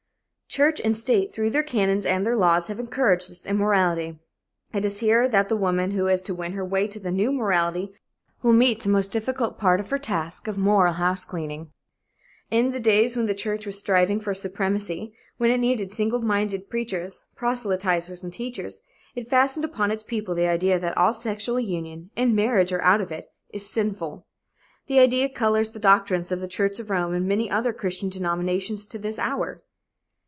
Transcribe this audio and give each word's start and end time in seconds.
Church 0.53 0.81
and 0.81 0.97
state, 0.97 1.31
through 1.33 1.51
their 1.51 1.63
canons 1.63 2.05
and 2.05 2.25
their 2.25 2.35
laws, 2.35 2.67
have 2.67 2.77
encouraged 2.77 3.31
this 3.31 3.45
immorality. 3.45 4.19
It 4.73 4.83
is 4.83 4.97
here 4.97 5.29
that 5.29 5.47
the 5.47 5.55
woman 5.55 5.91
who 5.91 6.07
is 6.07 6.21
to 6.23 6.35
win 6.35 6.51
her 6.51 6.65
way 6.65 6.89
to 6.89 6.99
the 6.99 7.09
new 7.09 7.31
morality 7.31 7.93
will 8.43 8.51
meet 8.51 8.83
the 8.83 8.89
most 8.89 9.13
difficult 9.13 9.57
part 9.57 9.79
of 9.79 9.89
her 9.91 9.97
task 9.97 10.49
of 10.49 10.57
moral 10.57 10.91
house 10.91 11.23
cleaning. 11.23 11.71
In 12.49 12.73
the 12.73 12.81
days 12.81 13.15
when 13.15 13.27
the 13.27 13.33
church 13.33 13.65
was 13.65 13.79
striving 13.79 14.19
for 14.19 14.33
supremacy, 14.33 15.13
when 15.37 15.51
it 15.51 15.57
needed 15.57 15.91
single 15.91 16.19
minded 16.19 16.69
preachers, 16.69 17.23
proselyters 17.37 18.21
and 18.21 18.33
teachers, 18.33 18.81
it 19.15 19.29
fastened 19.29 19.63
upon 19.63 19.89
its 19.89 20.03
people 20.03 20.35
the 20.35 20.49
idea 20.49 20.77
that 20.79 20.97
all 20.97 21.13
sexual 21.13 21.61
union, 21.61 22.09
in 22.17 22.35
marriage 22.35 22.73
or 22.73 22.81
out 22.81 22.99
of 22.99 23.09
it, 23.09 23.31
is 23.51 23.69
sinful. 23.69 24.27
That 24.89 24.99
idea 24.99 25.29
colors 25.29 25.69
the 25.69 25.79
doctrines 25.79 26.29
of 26.29 26.41
the 26.41 26.47
Church 26.49 26.77
of 26.77 26.89
Rome 26.89 27.13
and 27.13 27.25
many 27.25 27.49
other 27.49 27.71
Christian 27.71 28.09
denominations 28.09 28.85
to 28.87 28.99
this 28.99 29.17
hour. 29.17 29.63